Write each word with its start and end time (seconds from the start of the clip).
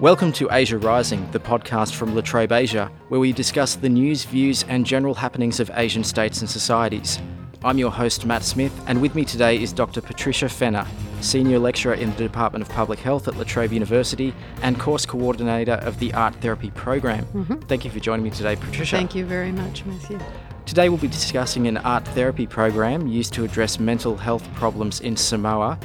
Welcome 0.00 0.30
to 0.34 0.48
Asia 0.52 0.78
Rising, 0.78 1.28
the 1.32 1.40
podcast 1.40 1.96
from 1.96 2.14
La 2.14 2.20
Trobe 2.20 2.52
Asia, 2.52 2.88
where 3.08 3.18
we 3.18 3.32
discuss 3.32 3.74
the 3.74 3.88
news, 3.88 4.24
views, 4.24 4.64
and 4.68 4.86
general 4.86 5.12
happenings 5.12 5.58
of 5.58 5.72
Asian 5.74 6.04
states 6.04 6.40
and 6.40 6.48
societies. 6.48 7.18
I'm 7.64 7.78
your 7.78 7.90
host, 7.90 8.24
Matt 8.24 8.44
Smith, 8.44 8.72
and 8.86 9.02
with 9.02 9.16
me 9.16 9.24
today 9.24 9.60
is 9.60 9.72
Dr. 9.72 10.00
Patricia 10.00 10.48
Fenner, 10.48 10.86
Senior 11.20 11.58
Lecturer 11.58 11.94
in 11.94 12.10
the 12.10 12.16
Department 12.18 12.62
of 12.62 12.68
Public 12.68 13.00
Health 13.00 13.26
at 13.26 13.36
La 13.36 13.42
Trobe 13.42 13.72
University 13.72 14.32
and 14.62 14.78
Course 14.78 15.04
Coordinator 15.04 15.80
of 15.82 15.98
the 15.98 16.14
Art 16.14 16.36
Therapy 16.36 16.70
Program. 16.70 17.24
Mm-hmm. 17.34 17.54
Thank 17.62 17.84
you 17.84 17.90
for 17.90 17.98
joining 17.98 18.22
me 18.22 18.30
today, 18.30 18.54
Patricia. 18.54 18.94
Thank 18.94 19.16
you 19.16 19.26
very 19.26 19.50
much, 19.50 19.84
Matthew. 19.84 20.20
Today 20.64 20.90
we'll 20.90 20.98
be 20.98 21.08
discussing 21.08 21.66
an 21.66 21.78
art 21.78 22.06
therapy 22.08 22.46
program 22.46 23.08
used 23.08 23.32
to 23.32 23.42
address 23.42 23.80
mental 23.80 24.16
health 24.16 24.48
problems 24.54 25.00
in 25.00 25.16
Samoa. 25.16 25.76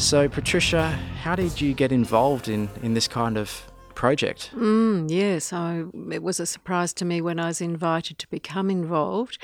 So, 0.00 0.30
Patricia, 0.30 0.88
how 1.22 1.36
did 1.36 1.60
you 1.60 1.74
get 1.74 1.92
involved 1.92 2.48
in, 2.48 2.70
in 2.82 2.94
this 2.94 3.06
kind 3.06 3.36
of 3.36 3.70
project. 4.00 4.50
Mm, 4.56 5.10
yes, 5.10 5.52
I, 5.52 5.84
it 6.10 6.22
was 6.22 6.40
a 6.40 6.46
surprise 6.46 6.94
to 6.94 7.04
me 7.04 7.20
when 7.20 7.38
I 7.38 7.48
was 7.48 7.60
invited 7.60 8.16
to 8.20 8.28
become 8.28 8.70
involved 8.70 9.36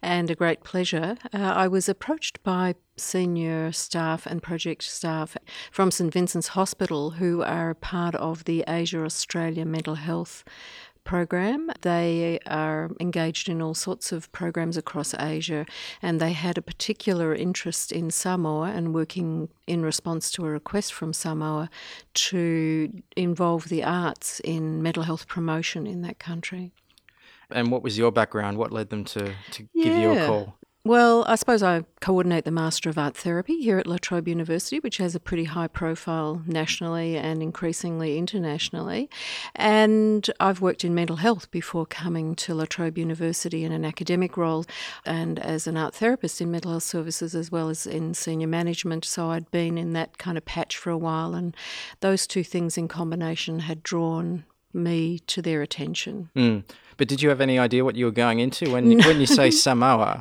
and 0.00 0.30
a 0.30 0.36
great 0.36 0.62
pleasure. 0.62 1.16
Uh, 1.32 1.38
I 1.38 1.66
was 1.66 1.88
approached 1.88 2.40
by 2.44 2.76
senior 2.96 3.72
staff 3.72 4.24
and 4.24 4.40
project 4.40 4.84
staff 4.84 5.36
from 5.72 5.90
St 5.90 6.12
Vincent's 6.12 6.48
Hospital 6.48 7.10
who 7.18 7.42
are 7.42 7.74
part 7.74 8.14
of 8.14 8.44
the 8.44 8.62
Asia 8.68 9.02
Australia 9.04 9.64
Mental 9.64 9.96
Health 9.96 10.44
program. 11.04 11.70
They 11.82 12.40
are 12.46 12.90
engaged 12.98 13.48
in 13.48 13.62
all 13.62 13.74
sorts 13.74 14.10
of 14.12 14.30
programs 14.32 14.76
across 14.76 15.14
Asia, 15.14 15.66
and 16.02 16.20
they 16.20 16.32
had 16.32 16.58
a 16.58 16.62
particular 16.62 17.34
interest 17.34 17.92
in 17.92 18.10
Samoa 18.10 18.70
and 18.70 18.94
working 18.94 19.48
in 19.66 19.82
response 19.82 20.30
to 20.32 20.46
a 20.46 20.50
request 20.50 20.92
from 20.92 21.12
Samoa 21.12 21.70
to 22.14 23.02
involve 23.16 23.68
the 23.68 23.84
arts 23.84 24.40
in 24.40 24.82
mental 24.82 25.04
health 25.04 25.28
promotion 25.28 25.86
in 25.86 26.02
that 26.02 26.18
country. 26.18 26.72
And 27.50 27.70
what 27.70 27.82
was 27.82 27.98
your 27.98 28.10
background? 28.10 28.58
What 28.58 28.72
led 28.72 28.90
them 28.90 29.04
to, 29.04 29.34
to 29.52 29.68
yeah. 29.72 29.84
give 29.84 29.96
you 29.98 30.12
a 30.12 30.26
call? 30.26 30.58
Well, 30.86 31.24
I 31.26 31.36
suppose 31.36 31.62
I 31.62 31.86
coordinate 32.02 32.44
the 32.44 32.50
Master 32.50 32.90
of 32.90 32.98
Art 32.98 33.16
Therapy 33.16 33.58
here 33.62 33.78
at 33.78 33.86
La 33.86 33.96
Trobe 33.96 34.28
University, 34.28 34.80
which 34.80 34.98
has 34.98 35.14
a 35.14 35.20
pretty 35.20 35.44
high 35.44 35.66
profile 35.66 36.42
nationally 36.46 37.16
and 37.16 37.42
increasingly 37.42 38.18
internationally. 38.18 39.08
And 39.54 40.30
I've 40.40 40.60
worked 40.60 40.84
in 40.84 40.94
mental 40.94 41.16
health 41.16 41.50
before 41.50 41.86
coming 41.86 42.34
to 42.34 42.52
La 42.52 42.66
Trobe 42.66 42.98
University 42.98 43.64
in 43.64 43.72
an 43.72 43.82
academic 43.82 44.36
role 44.36 44.66
and 45.06 45.38
as 45.38 45.66
an 45.66 45.78
art 45.78 45.94
therapist 45.94 46.42
in 46.42 46.50
mental 46.50 46.72
health 46.72 46.82
services 46.82 47.34
as 47.34 47.50
well 47.50 47.70
as 47.70 47.86
in 47.86 48.12
senior 48.12 48.46
management. 48.48 49.06
So 49.06 49.30
I'd 49.30 49.50
been 49.50 49.78
in 49.78 49.94
that 49.94 50.18
kind 50.18 50.36
of 50.36 50.44
patch 50.44 50.76
for 50.76 50.90
a 50.90 50.98
while, 50.98 51.32
and 51.32 51.56
those 52.00 52.26
two 52.26 52.44
things 52.44 52.76
in 52.76 52.88
combination 52.88 53.60
had 53.60 53.82
drawn 53.82 54.44
me 54.74 55.20
to 55.20 55.40
their 55.40 55.62
attention. 55.62 56.28
Mm. 56.36 56.64
But 56.96 57.08
did 57.08 57.22
you 57.22 57.28
have 57.28 57.40
any 57.40 57.58
idea 57.58 57.84
what 57.84 57.96
you 57.96 58.04
were 58.04 58.12
going 58.12 58.40
into 58.40 58.70
when 58.70 58.90
you, 58.90 58.98
when 58.98 59.20
you 59.20 59.26
say 59.40 59.50
Samoa? 59.50 60.20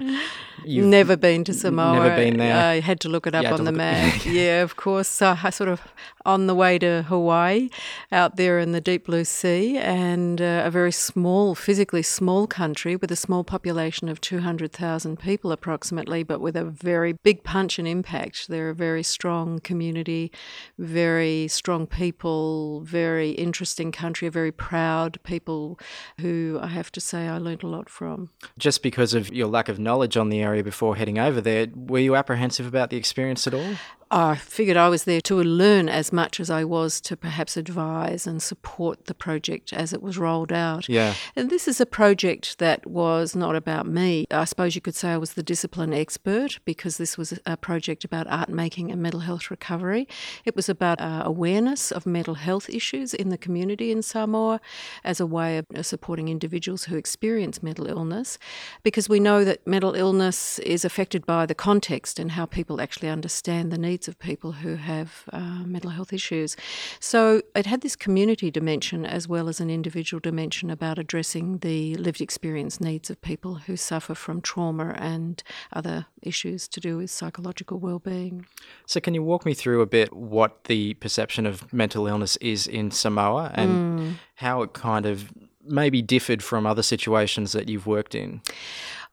You've 0.66 0.86
never 0.86 1.18
been 1.18 1.44
to 1.46 1.54
Samoa. 1.54 1.94
Never 1.94 2.16
been 2.16 2.38
there. 2.38 2.56
I 2.56 2.80
had 2.80 3.00
to 3.02 3.10
look 3.10 3.28
it 3.28 3.36
up 3.36 3.52
on 3.52 3.66
the 3.66 3.72
map. 3.72 4.26
yeah, 4.26 4.62
of 4.62 4.76
course. 4.76 5.08
So 5.08 5.36
I 5.44 5.50
sort 5.50 5.70
of 5.70 5.82
on 6.26 6.48
the 6.48 6.56
way 6.56 6.80
to 6.80 7.04
Hawaii, 7.04 7.70
out 8.12 8.38
there 8.38 8.60
in 8.60 8.72
the 8.72 8.82
deep 8.82 9.06
blue 9.06 9.26
sea, 9.26 9.78
and 9.78 10.42
uh, 10.42 10.64
a 10.66 10.72
very 10.72 10.92
small, 10.92 11.56
physically 11.56 12.02
small 12.02 12.48
country 12.48 12.96
with 12.96 13.12
a 13.12 13.16
small 13.16 13.44
population 13.44 14.08
of 14.08 14.22
200,000 14.22 15.20
people 15.20 15.52
approximately, 15.52 16.24
but 16.24 16.40
with 16.40 16.56
a 16.56 16.64
very 16.64 17.14
big 17.24 17.44
punch 17.44 17.78
and 17.78 17.88
impact. 17.88 18.48
They're 18.48 18.70
a 18.70 18.76
very 18.76 19.04
strong 19.04 19.60
community, 19.60 20.32
very 20.78 21.48
strong 21.48 21.88
people, 21.88 22.82
very 22.82 23.32
interesting 23.32 23.92
country, 23.92 24.28
a 24.28 24.32
very 24.32 24.52
proud 24.52 25.20
people 25.24 25.80
who 26.20 26.60
I 26.62 26.68
have 26.68 26.92
to 26.94 27.02
say 27.02 27.28
I 27.28 27.38
learned 27.38 27.64
a 27.64 27.68
lot 27.68 27.90
from. 27.90 28.30
Just 28.58 28.82
because 28.82 29.14
of 29.14 29.34
your 29.34 29.48
lack 29.48 29.68
of 29.68 29.80
knowledge 29.80 30.16
on 30.16 30.30
the 30.30 30.42
area 30.42 30.53
before 30.62 30.96
heading 30.96 31.18
over 31.18 31.42
there, 31.42 31.68
were 31.74 32.00
you 32.00 32.16
apprehensive 32.16 32.66
about 32.66 32.90
the 32.90 32.98
experience 32.98 33.48
at 33.48 33.54
all? 33.54 33.76
I 34.14 34.36
figured 34.36 34.78
I 34.78 34.90
was 34.90 35.06
there 35.06 35.22
to 35.22 35.42
learn 35.42 35.90
as 35.90 36.14
much 36.14 36.40
as 36.40 36.52
I 36.52 36.64
was 36.64 37.02
to 37.02 37.18
perhaps 37.18 37.58
advise 37.58 38.28
and 38.28 38.44
support 38.44 39.06
the 39.06 39.16
project 39.16 39.74
as 39.74 39.92
it 39.92 40.04
was 40.04 40.20
rolled 40.20 40.52
out. 40.52 40.88
Yeah. 40.88 41.16
And 41.36 41.50
this 41.50 41.68
is 41.68 41.82
a 41.82 41.88
project 41.88 42.60
that 42.60 42.86
was 42.86 43.36
not 43.36 43.56
about 43.56 43.88
me. 43.88 44.28
I 44.30 44.44
suppose 44.44 44.76
you 44.76 44.82
could 44.82 44.94
say 44.94 45.10
I 45.10 45.18
was 45.18 45.34
the 45.34 45.42
discipline 45.42 45.94
expert 45.96 46.60
because 46.64 46.98
this 46.98 47.18
was 47.18 47.40
a 47.48 47.58
project 47.58 48.06
about 48.06 48.28
art 48.28 48.50
making 48.50 48.92
and 48.92 49.02
mental 49.02 49.22
health 49.22 49.50
recovery. 49.50 50.08
It 50.46 50.56
was 50.56 50.70
about 50.70 51.02
uh, 51.02 51.24
awareness 51.26 51.92
of 51.92 52.06
mental 52.06 52.36
health 52.36 52.70
issues 52.70 53.16
in 53.16 53.30
the 53.30 53.38
community 53.38 53.92
in 53.92 54.04
Samoa 54.04 54.62
as 55.04 55.20
a 55.20 55.26
way 55.26 55.58
of 55.58 55.66
uh, 55.74 55.82
supporting 55.82 56.28
individuals 56.28 56.84
who 56.84 56.98
experience 56.98 57.64
mental 57.64 57.88
illness 57.88 58.38
because 58.84 59.10
we 59.10 59.20
know 59.20 59.44
that 59.44 59.66
mental 59.66 59.96
illness 59.96 60.60
is 60.60 60.86
affected 60.86 61.26
by 61.26 61.48
the 61.48 61.56
context 61.56 62.20
and 62.20 62.34
how 62.34 62.46
people 62.46 62.80
actually 62.80 63.10
understand 63.10 63.72
the 63.72 63.78
needs 63.80 64.03
of 64.08 64.20
people 64.20 64.54
who 64.54 64.76
have 64.76 65.24
uh, 65.32 65.64
mental 65.66 65.92
health 65.92 66.14
issues. 66.14 66.56
So 67.00 67.42
it 67.56 67.66
had 67.66 67.82
this 67.82 67.96
community 67.96 68.52
dimension 68.52 69.06
as 69.06 69.28
well 69.28 69.48
as 69.50 69.60
an 69.60 69.70
individual 69.70 70.20
dimension 70.20 70.70
about 70.70 71.00
addressing 71.00 71.60
the 71.60 71.96
lived 71.96 72.22
experience 72.22 72.80
needs 72.80 73.10
of 73.10 73.22
people 73.22 73.56
who 73.56 73.78
suffer 73.78 74.16
from 74.16 74.42
trauma 74.42 74.96
and 74.98 75.44
other 75.72 76.06
issues 76.22 76.68
to 76.70 76.80
do 76.80 76.98
with 76.98 77.12
psychological 77.12 77.80
well-being. 77.80 78.46
So 78.86 79.00
can 79.00 79.14
you 79.14 79.24
walk 79.24 79.46
me 79.46 79.54
through 79.54 79.82
a 79.82 79.86
bit 79.86 80.14
what 80.14 80.66
the 80.66 80.94
perception 80.96 81.46
of 81.46 81.72
mental 81.74 82.08
illness 82.08 82.38
is 82.38 82.68
in 82.68 82.92
Samoa 82.92 83.52
and 83.56 84.00
mm. 84.00 84.14
how 84.36 84.62
it 84.62 84.74
kind 84.74 85.06
of 85.06 85.32
maybe 85.66 86.02
differed 86.02 86.44
from 86.44 86.66
other 86.66 86.84
situations 86.84 87.54
that 87.54 87.70
you've 87.70 87.88
worked 87.88 88.16
in? 88.16 88.42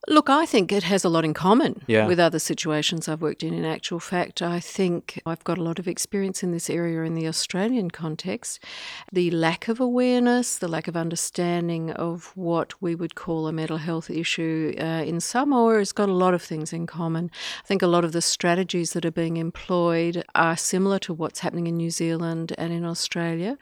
Look, 0.08 0.30
I 0.30 0.46
think 0.46 0.72
it 0.72 0.84
has 0.84 1.04
a 1.04 1.10
lot 1.10 1.26
in 1.26 1.34
common 1.34 1.82
yeah. 1.86 2.06
with 2.06 2.18
other 2.18 2.38
situations 2.38 3.06
I've 3.06 3.20
worked 3.20 3.42
in. 3.42 3.52
In 3.52 3.66
actual 3.66 4.00
fact, 4.00 4.40
I 4.40 4.58
think 4.58 5.20
I've 5.26 5.44
got 5.44 5.58
a 5.58 5.62
lot 5.62 5.78
of 5.78 5.86
experience 5.86 6.42
in 6.42 6.52
this 6.52 6.70
area 6.70 7.02
in 7.02 7.14
the 7.14 7.28
Australian 7.28 7.90
context. 7.90 8.64
The 9.12 9.30
lack 9.30 9.68
of 9.68 9.78
awareness, 9.78 10.56
the 10.56 10.68
lack 10.68 10.88
of 10.88 10.96
understanding 10.96 11.90
of 11.90 12.32
what 12.34 12.80
we 12.80 12.94
would 12.94 13.14
call 13.14 13.46
a 13.46 13.52
mental 13.52 13.76
health 13.76 14.08
issue 14.08 14.74
uh, 14.80 15.04
in 15.04 15.20
Samoa 15.20 15.78
has 15.78 15.92
got 15.92 16.08
a 16.08 16.14
lot 16.14 16.32
of 16.32 16.42
things 16.42 16.72
in 16.72 16.86
common. 16.86 17.30
I 17.62 17.66
think 17.66 17.82
a 17.82 17.86
lot 17.86 18.04
of 18.04 18.12
the 18.12 18.22
strategies 18.22 18.94
that 18.94 19.04
are 19.04 19.10
being 19.10 19.36
employed 19.36 20.24
are 20.34 20.56
similar 20.56 20.98
to 21.00 21.12
what's 21.12 21.40
happening 21.40 21.66
in 21.66 21.76
New 21.76 21.90
Zealand 21.90 22.54
and 22.56 22.72
in 22.72 22.86
Australia. 22.86 23.58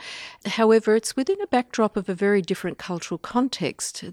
However, 0.47 0.95
it's 0.95 1.17
within 1.17 1.41
a 1.41 1.49
backdrop 1.49 1.97
of 1.97 2.09
a 2.09 2.15
very 2.15 2.43
different 2.43 2.79
cultural 2.79 3.19
context. 3.19 4.05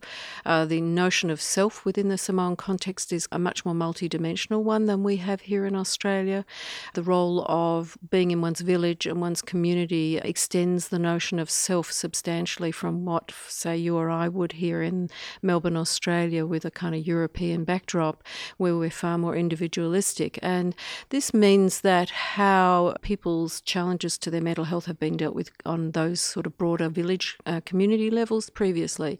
Uh, 0.43 0.65
the 0.65 0.81
notion 0.81 1.29
of 1.29 1.39
self 1.39 1.85
within 1.85 2.09
the 2.09 2.14
the 2.15 2.19
Samoan 2.19 2.55
context 2.55 3.11
is 3.11 3.27
a 3.33 3.37
much 3.37 3.65
more 3.65 3.73
multidimensional 3.73 4.63
one 4.63 4.85
than 4.85 5.03
we 5.03 5.17
have 5.17 5.41
here 5.41 5.65
in 5.65 5.75
Australia. 5.75 6.45
The 6.93 7.03
role 7.03 7.43
of 7.49 7.97
being 8.09 8.31
in 8.31 8.39
one's 8.39 8.61
village 8.61 9.05
and 9.05 9.19
one's 9.19 9.41
community 9.41 10.17
extends 10.19 10.87
the 10.87 10.97
notion 10.97 11.39
of 11.39 11.49
self 11.49 11.91
substantially 11.91 12.71
from 12.71 13.03
what, 13.03 13.33
say, 13.49 13.75
you 13.75 13.97
or 13.97 14.09
I 14.09 14.29
would 14.29 14.53
here 14.53 14.81
in 14.81 15.09
Melbourne, 15.41 15.75
Australia, 15.75 16.45
with 16.45 16.63
a 16.63 16.71
kind 16.71 16.95
of 16.95 17.05
European 17.05 17.65
backdrop 17.65 18.23
where 18.55 18.77
we're 18.77 18.89
far 18.89 19.17
more 19.17 19.35
individualistic. 19.35 20.39
And 20.41 20.73
this 21.09 21.33
means 21.33 21.81
that 21.81 22.11
how 22.11 22.95
people's 23.01 23.59
challenges 23.59 24.17
to 24.19 24.31
their 24.31 24.39
mental 24.39 24.63
health 24.63 24.85
have 24.85 25.01
been 25.01 25.17
dealt 25.17 25.35
with 25.35 25.51
on 25.65 25.91
those 25.91 26.21
sort 26.21 26.45
of 26.45 26.57
broader 26.57 26.87
village 26.87 27.35
uh, 27.45 27.59
community 27.65 28.09
levels 28.09 28.49
previously. 28.49 29.19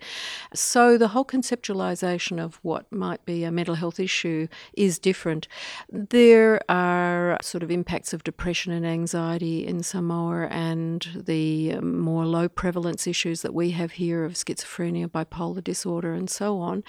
So 0.53 0.97
the 0.97 1.09
whole 1.09 1.25
conceptualization 1.25 2.40
of 2.40 2.58
what 2.61 2.84
might 2.91 3.23
be 3.26 3.43
a 3.43 3.52
mental 3.52 3.76
health 3.76 3.99
issue 3.99 4.47
is 4.73 4.99
different. 4.99 5.47
There 5.90 6.59
are 6.70 7.37
sort 7.41 7.64
of 7.64 7.72
impacts 7.72 8.14
of 8.14 8.23
depression 8.23 8.72
and 8.72 8.85
anxiety 8.85 9.66
in 9.66 9.84
Samoa 9.84 10.47
and 10.47 11.08
the 11.16 11.73
um, 11.73 11.99
more 11.99 12.26
low 12.26 12.47
prevalence 12.47 13.08
issues 13.08 13.41
that 13.41 13.53
we 13.53 13.72
have 13.72 13.93
here 13.93 14.26
of 14.26 14.34
schizophrenia, 14.34 15.08
bipolar 15.08 15.64
disorder, 15.64 16.14
and 16.14 16.29
so 16.29 16.59
on. 16.59 16.84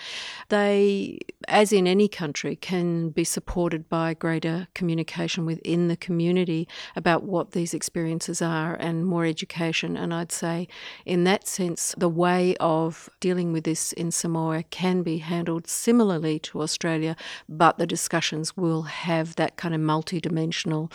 They, 0.49 1.19
as 1.49 1.73
in 1.73 1.87
any 1.87 2.09
country, 2.09 2.57
can 2.57 3.11
be 3.11 3.25
supported 3.25 3.89
by 3.89 4.15
greater 4.15 4.69
communication 4.75 5.45
within 5.47 5.89
the 5.89 5.97
community 5.97 6.69
about 6.95 7.23
what 7.23 7.53
these 7.53 7.75
experiences 7.75 8.41
are 8.43 8.75
and 8.75 9.07
more 9.07 9.25
education. 9.25 9.97
And 9.97 10.13
I'd 10.13 10.33
say, 10.33 10.69
in 11.05 11.25
that 11.25 11.47
sense, 11.47 11.95
the 11.97 12.09
way 12.09 12.57
of 12.59 13.09
dealing 13.21 13.53
with 13.53 13.65
this 13.65 13.93
in 13.93 14.11
Samoa 14.11 14.63
can 14.65 15.03
be 15.03 15.19
handled 15.19 15.67
similarly 15.87 16.37
to 16.41 16.61
Australia, 16.63 17.15
but 17.49 17.79
the 17.79 17.87
discussions 17.87 18.57
will 18.57 18.83
have 19.07 19.37
that 19.37 19.57
kind 19.57 19.73
of 19.73 19.81
multidimensional 19.81 20.93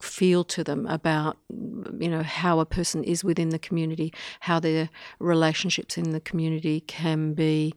feel 0.00 0.44
to 0.44 0.62
them 0.62 0.86
about 0.86 1.36
you 1.98 2.08
know 2.08 2.22
how 2.22 2.60
a 2.60 2.64
person 2.64 3.02
is 3.02 3.24
within 3.24 3.48
the 3.48 3.58
community 3.58 4.12
how 4.48 4.60
their 4.60 4.88
relationships 5.18 5.98
in 5.98 6.10
the 6.10 6.20
community 6.20 6.78
can 6.82 7.34
be 7.34 7.74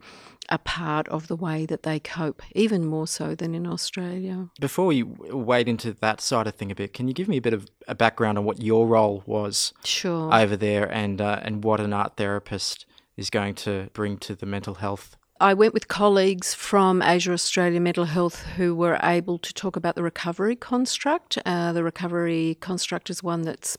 a 0.50 0.60
part 0.60 1.08
of 1.08 1.28
the 1.28 1.36
way 1.36 1.66
that 1.66 1.82
they 1.82 2.00
cope 2.00 2.44
even 2.54 2.86
more 2.86 3.08
so 3.08 3.34
than 3.34 3.56
in 3.56 3.66
Australia. 3.66 4.50
Before 4.60 4.86
we 4.86 5.02
wade 5.02 5.68
into 5.68 5.94
that 5.94 6.22
side 6.22 6.46
of 6.46 6.54
thing 6.54 6.72
a 6.72 6.76
bit 6.76 6.94
can 6.94 7.08
you 7.08 7.16
give 7.16 7.28
me 7.28 7.38
a 7.38 7.46
bit 7.48 7.56
of 7.56 7.66
a 7.88 7.96
background 7.96 8.38
on 8.38 8.46
what 8.46 8.62
your 8.62 8.86
role 8.86 9.24
was 9.26 9.74
sure. 9.84 10.32
over 10.42 10.56
there 10.56 10.86
and 10.94 11.20
uh, 11.20 11.40
and 11.42 11.64
what 11.64 11.80
an 11.80 11.92
art 11.92 12.18
therapist 12.18 12.86
is 13.18 13.32
going 13.32 13.56
to 13.66 13.90
bring 13.94 14.18
to 14.18 14.36
the 14.36 14.46
mental 14.46 14.76
health 14.76 15.18
I 15.42 15.56
went 15.56 15.74
with 15.74 15.88
colleagues 15.88 16.54
from 16.54 17.02
Asia 17.02 17.34
Australia 17.34 17.80
Mental 17.80 18.06
Health 18.06 18.44
who 18.58 18.76
were 18.76 19.00
able 19.02 19.40
to 19.40 19.52
talk 19.52 19.76
about 19.76 19.96
the 19.96 20.04
recovery 20.04 20.56
construct. 20.56 21.40
Uh, 21.48 21.74
the 21.74 21.84
recovery 21.84 22.60
construct 22.62 23.10
is 23.10 23.24
one 23.24 23.42
that's 23.42 23.76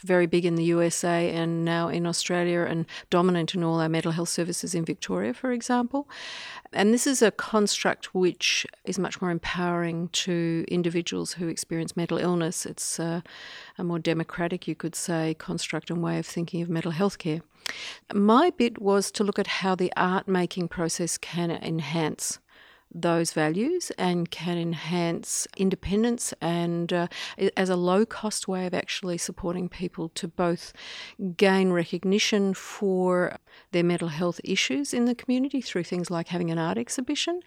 very 0.00 0.26
big 0.26 0.44
in 0.44 0.54
the 0.54 0.64
USA 0.64 1.30
and 1.30 1.64
now 1.64 1.88
in 1.88 2.06
Australia 2.06 2.60
and 2.60 2.86
dominant 3.10 3.54
in 3.54 3.62
all 3.62 3.80
our 3.80 3.88
mental 3.88 4.12
health 4.12 4.28
services 4.28 4.74
in 4.74 4.84
Victoria, 4.84 5.34
for 5.34 5.52
example. 5.52 6.08
And 6.72 6.92
this 6.92 7.06
is 7.06 7.22
a 7.22 7.30
construct 7.30 8.14
which 8.14 8.66
is 8.84 8.98
much 8.98 9.20
more 9.20 9.30
empowering 9.30 10.08
to 10.08 10.64
individuals 10.68 11.34
who 11.34 11.48
experience 11.48 11.96
mental 11.96 12.18
illness. 12.18 12.66
It's 12.66 12.98
a, 12.98 13.22
a 13.78 13.84
more 13.84 13.98
democratic, 13.98 14.66
you 14.66 14.74
could 14.74 14.94
say, 14.94 15.34
construct 15.38 15.90
and 15.90 16.02
way 16.02 16.18
of 16.18 16.26
thinking 16.26 16.62
of 16.62 16.68
mental 16.68 16.92
health 16.92 17.18
care. 17.18 17.40
My 18.12 18.50
bit 18.50 18.80
was 18.80 19.10
to 19.12 19.24
look 19.24 19.38
at 19.38 19.46
how 19.46 19.74
the 19.74 19.92
art 19.96 20.28
making 20.28 20.68
process 20.68 21.16
can 21.16 21.50
enhance 21.50 22.38
those 22.94 23.32
values 23.32 23.90
and 23.98 24.30
can 24.30 24.56
enhance 24.56 25.48
independence 25.56 26.32
and 26.40 26.92
uh, 26.92 27.08
as 27.56 27.68
a 27.68 27.76
low 27.76 28.06
cost 28.06 28.46
way 28.46 28.66
of 28.66 28.74
actually 28.74 29.18
supporting 29.18 29.68
people 29.68 30.08
to 30.10 30.28
both 30.28 30.72
gain 31.36 31.70
recognition 31.70 32.54
for 32.54 33.36
their 33.72 33.82
mental 33.82 34.08
health 34.08 34.40
issues 34.44 34.94
in 34.94 35.04
the 35.06 35.14
community 35.14 35.60
through 35.60 35.84
things 35.84 36.10
like 36.10 36.28
having 36.28 36.50
an 36.50 36.58
art 36.58 36.78
exhibition 36.78 37.40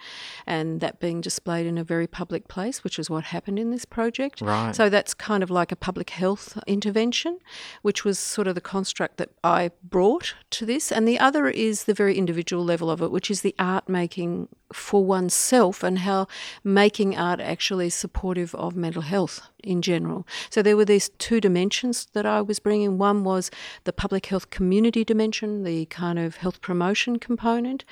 and 0.45 0.81
that 0.81 0.99
being 0.99 1.21
displayed 1.21 1.65
in 1.65 1.77
a 1.77 1.83
very 1.83 2.07
public 2.07 2.47
place, 2.47 2.83
which 2.83 2.99
is 2.99 3.09
what 3.09 3.25
happened 3.25 3.57
in 3.57 3.71
this 3.71 3.85
project. 3.85 4.41
Right. 4.41 4.75
So 4.75 4.89
that's 4.89 5.13
kind 5.13 5.43
of 5.43 5.49
like 5.49 5.71
a 5.71 5.75
public 5.75 6.09
health 6.09 6.57
intervention, 6.67 7.39
which 7.81 8.03
was 8.03 8.19
sort 8.19 8.47
of 8.47 8.55
the 8.55 8.61
construct 8.61 9.17
that 9.17 9.29
I 9.43 9.71
brought 9.83 10.35
to 10.51 10.65
this. 10.65 10.91
And 10.91 11.07
the 11.07 11.19
other 11.19 11.47
is 11.47 11.85
the 11.85 11.93
very 11.93 12.17
individual 12.17 12.63
level 12.63 12.89
of 12.91 13.01
it, 13.01 13.11
which 13.11 13.31
is 13.31 13.41
the 13.41 13.55
art 13.57 13.87
making 13.87 14.49
for 14.73 15.03
oneself 15.37 15.83
and 15.83 15.99
how 15.99 16.27
making 16.63 17.15
art 17.15 17.39
actually 17.39 17.87
is 17.87 17.93
supportive 17.93 18.55
of 18.55 18.75
mental 18.75 19.03
health 19.03 19.41
in 19.63 19.81
general. 19.81 20.25
So 20.49 20.61
there 20.61 20.75
were 20.75 20.85
these 20.85 21.09
two 21.19 21.39
dimensions 21.39 22.07
that 22.13 22.25
I 22.25 22.41
was 22.41 22.59
bringing. 22.59 22.97
One 22.97 23.23
was 23.23 23.51
the 23.83 23.93
public 23.93 24.27
health 24.27 24.49
community 24.49 25.03
dimension, 25.03 25.63
the 25.63 25.85
kind 25.85 26.17
of 26.17 26.37
health 26.37 26.61
promotion 26.61 27.19
component, 27.19 27.85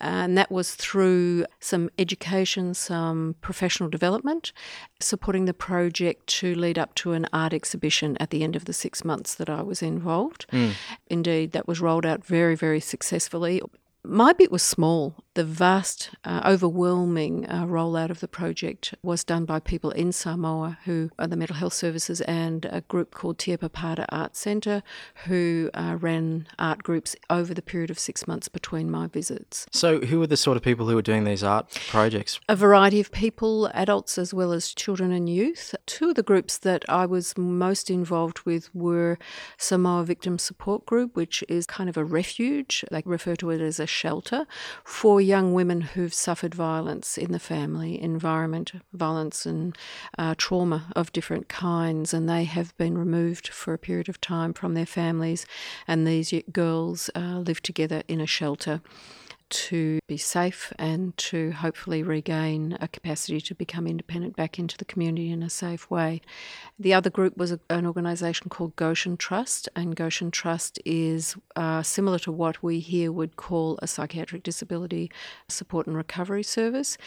and 0.00 0.36
that 0.36 0.50
was 0.50 0.74
through 0.74 1.44
some 1.60 1.90
education, 1.98 2.74
some 2.74 3.36
professional 3.40 3.88
development, 3.88 4.52
supporting 5.00 5.44
the 5.44 5.54
project 5.54 6.26
to 6.40 6.54
lead 6.54 6.78
up 6.78 6.94
to 6.94 7.12
an 7.12 7.26
art 7.32 7.52
exhibition 7.52 8.16
at 8.18 8.30
the 8.30 8.42
end 8.42 8.56
of 8.56 8.64
the 8.64 8.72
six 8.72 9.04
months 9.04 9.34
that 9.36 9.48
I 9.48 9.62
was 9.62 9.82
involved. 9.82 10.46
Mm. 10.52 10.72
Indeed, 11.06 11.52
that 11.52 11.68
was 11.68 11.80
rolled 11.80 12.06
out 12.06 12.24
very, 12.24 12.56
very 12.56 12.80
successfully. 12.80 13.60
My 14.04 14.32
bit 14.32 14.50
was 14.50 14.62
small. 14.62 15.14
The 15.38 15.44
vast, 15.44 16.10
uh, 16.24 16.42
overwhelming 16.44 17.46
uh, 17.48 17.62
rollout 17.64 18.10
of 18.10 18.18
the 18.18 18.26
project 18.26 18.92
was 19.04 19.22
done 19.22 19.44
by 19.44 19.60
people 19.60 19.92
in 19.92 20.10
Samoa 20.10 20.78
who 20.84 21.12
are 21.16 21.28
the 21.28 21.36
mental 21.36 21.54
health 21.54 21.74
services 21.74 22.20
and 22.22 22.64
a 22.64 22.80
group 22.80 23.14
called 23.14 23.38
Tiapapata 23.38 24.04
Art 24.08 24.34
Centre 24.34 24.82
who 25.26 25.70
uh, 25.74 25.96
ran 26.00 26.48
art 26.58 26.82
groups 26.82 27.14
over 27.30 27.54
the 27.54 27.62
period 27.62 27.88
of 27.88 28.00
six 28.00 28.26
months 28.26 28.48
between 28.48 28.90
my 28.90 29.06
visits. 29.06 29.68
So, 29.70 30.00
who 30.00 30.18
were 30.18 30.26
the 30.26 30.36
sort 30.36 30.56
of 30.56 30.64
people 30.64 30.88
who 30.88 30.96
were 30.96 31.02
doing 31.02 31.22
these 31.22 31.44
art 31.44 31.70
projects? 31.86 32.40
A 32.48 32.56
variety 32.56 32.98
of 32.98 33.12
people, 33.12 33.70
adults 33.74 34.18
as 34.18 34.34
well 34.34 34.50
as 34.50 34.74
children 34.74 35.12
and 35.12 35.28
youth. 35.28 35.72
Two 35.86 36.08
of 36.08 36.16
the 36.16 36.24
groups 36.24 36.58
that 36.58 36.84
I 36.88 37.06
was 37.06 37.38
most 37.38 37.90
involved 37.90 38.40
with 38.40 38.74
were 38.74 39.20
Samoa 39.56 40.02
Victim 40.02 40.36
Support 40.36 40.84
Group, 40.84 41.14
which 41.14 41.44
is 41.48 41.64
kind 41.64 41.88
of 41.88 41.96
a 41.96 42.04
refuge. 42.04 42.84
They 42.90 43.04
refer 43.04 43.36
to 43.36 43.50
it 43.50 43.60
as 43.60 43.78
a 43.78 43.86
shelter 43.86 44.44
for 44.82 45.20
young 45.28 45.52
women 45.52 45.82
who've 45.82 46.14
suffered 46.14 46.54
violence 46.54 47.18
in 47.18 47.32
the 47.32 47.38
family 47.38 48.00
environment, 48.00 48.72
violence 48.94 49.44
and 49.44 49.76
uh, 50.16 50.34
trauma 50.38 50.90
of 50.96 51.12
different 51.12 51.48
kinds, 51.48 52.14
and 52.14 52.28
they 52.28 52.44
have 52.44 52.74
been 52.78 52.96
removed 52.96 53.48
for 53.48 53.74
a 53.74 53.78
period 53.78 54.08
of 54.08 54.18
time 54.20 54.54
from 54.54 54.72
their 54.72 54.86
families, 54.86 55.44
and 55.86 56.06
these 56.06 56.32
girls 56.50 57.10
uh, 57.14 57.38
live 57.38 57.62
together 57.62 58.02
in 58.08 58.20
a 58.20 58.26
shelter 58.26 58.80
to 59.50 59.98
be 60.06 60.16
safe 60.16 60.72
and 60.78 61.16
to 61.16 61.52
hopefully 61.52 62.02
regain 62.02 62.76
a 62.80 62.88
capacity 62.88 63.40
to 63.40 63.54
become 63.54 63.86
independent 63.86 64.36
back 64.36 64.58
into 64.58 64.76
the 64.76 64.84
community 64.84 65.30
in 65.30 65.42
a 65.42 65.50
safe 65.50 65.90
way. 65.90 66.20
The 66.78 66.94
other 66.94 67.10
group 67.10 67.36
was 67.36 67.52
a, 67.52 67.60
an 67.70 67.86
organisation 67.86 68.48
called 68.48 68.76
Goshen 68.76 69.16
Trust, 69.16 69.68
and 69.74 69.96
Goshen 69.96 70.30
Trust 70.30 70.78
is 70.84 71.36
uh, 71.56 71.82
similar 71.82 72.18
to 72.20 72.32
what 72.32 72.62
we 72.62 72.80
here 72.80 73.12
would 73.12 73.36
call 73.36 73.78
a 73.82 73.86
psychiatric 73.86 74.42
disability 74.42 75.10
support 75.48 75.86
and 75.86 75.96
recovery 75.96 76.42
service, 76.42 76.98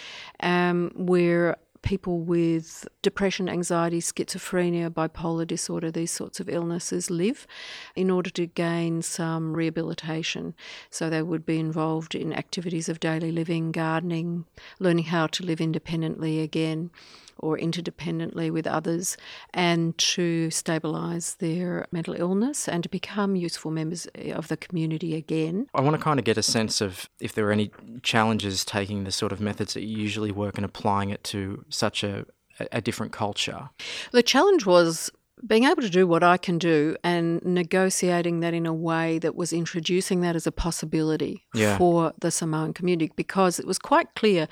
um, 0.42 0.92
where 0.96 1.58
people 1.82 2.20
with 2.20 2.88
depression, 3.02 3.50
anxiety, 3.50 4.00
schizophrenia, 4.00 4.90
bipolar 4.90 5.48
disorder, 5.48 5.92
these 5.92 6.12
sorts 6.12 6.40
of 6.40 6.50
illnesses 6.50 7.10
live 7.10 7.48
in 7.96 8.10
order 8.10 8.30
to 8.30 8.46
gain 8.46 9.02
some 9.02 9.54
rehabilitation. 9.54 10.54
So 10.90 11.10
they 11.10 11.24
would 11.24 11.46
be 11.46 11.60
involved 11.60 12.16
in 12.16 12.34
activities 12.34 12.90
of 12.90 13.00
daily 13.00 13.32
living, 13.32 13.72
gardening, 13.72 14.46
learning 14.80 15.06
how 15.06 15.28
to 15.28 15.44
live 15.44 15.62
independently 15.62 16.40
again 16.40 16.92
or 17.42 17.58
interdependently 17.58 18.52
with 18.52 18.68
others 18.68 19.18
and 19.54 19.98
to 19.98 20.48
stabilise 20.50 21.38
their 21.38 21.88
mental 21.92 22.14
illness 22.14 22.68
and 22.68 22.84
to 22.84 22.90
become 22.90 23.36
useful 23.36 23.72
members 23.72 24.08
eh, 24.16 24.32
of 24.32 24.48
the 24.48 24.58
community 24.58 25.16
again. 25.16 25.68
I 25.74 25.82
want 25.82 25.96
to 25.96 26.02
kind 26.02 26.20
of 26.20 26.26
get 26.26 26.38
a 26.38 26.44
sense 26.44 26.82
of 26.82 27.10
if 27.20 27.34
there 27.34 27.48
are 27.48 27.52
any 27.52 27.72
challenges 28.04 28.66
taking 28.66 29.04
the 29.04 29.12
sort 29.12 29.32
of 29.32 29.42
methods 29.42 29.74
that 29.74 29.84
you 29.84 29.98
usually 29.98 30.32
work 30.32 30.58
and 30.58 30.66
applying 30.66 31.10
it 31.10 31.24
to 31.26 31.66
such 31.70 32.04
a, 32.04 32.26
a 32.72 32.82
different 32.82 33.12
culture. 33.12 33.70
The 34.12 34.24
challenge 34.24 34.66
was 34.66 35.12
being 35.46 35.64
able 35.64 35.82
to 35.82 35.90
do 35.90 36.06
what 36.06 36.24
I 36.24 36.38
can 36.38 36.58
do 36.58 36.96
and 37.04 37.44
negotiating 37.44 38.42
that 38.42 38.54
in 38.54 38.66
a 38.66 38.74
way 38.74 39.18
that 39.20 39.36
was 39.36 39.52
introducing 39.52 40.22
that 40.22 40.36
as 40.36 40.46
a 40.46 40.52
possibility 40.52 41.44
yeah. 41.54 41.78
for 41.78 42.14
the 42.20 42.32
Samoan 42.32 42.74
community 42.74 43.12
because 43.16 43.60
it 43.60 43.66
was 43.66 43.80
quite 43.80 44.14
clear 44.16 44.48